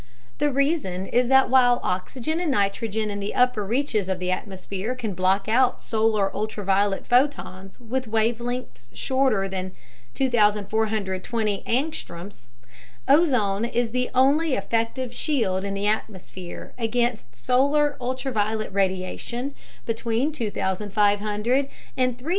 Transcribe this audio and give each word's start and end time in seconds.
The 0.39 0.51
reason 0.51 1.05
is 1.05 1.27
that 1.27 1.47
while 1.51 1.79
oxygen 1.83 2.39
and 2.39 2.49
nitrogen 2.49 3.11
in 3.11 3.19
the 3.19 3.35
upper 3.35 3.63
reaches 3.63 4.09
of 4.09 4.17
the 4.17 4.31
atmosphere 4.31 4.95
can 4.95 5.13
block 5.13 5.47
out 5.47 5.83
solar 5.83 6.35
ultraviolet 6.35 7.05
photons 7.05 7.79
with 7.79 8.07
wavelengths 8.07 8.87
shorter 8.95 9.47
than 9.47 9.73
2,420 10.15 11.63
angstroms 11.67 12.47
(A), 13.07 13.11
ozone 13.13 13.63
is 13.63 13.91
the 13.91 14.09
only 14.15 14.55
effective 14.55 15.13
shield 15.13 15.63
in 15.63 15.75
the 15.75 15.85
atmosphere 15.85 16.73
against 16.79 17.35
solar 17.35 17.95
ultraviolet 18.01 18.73
radiation 18.73 19.53
between 19.85 20.31
2,500 20.31 20.89
and 20.95 20.97
3,000 20.97 20.97
A 21.97 22.01
in 22.01 22.17
wavelength. 22.17 22.29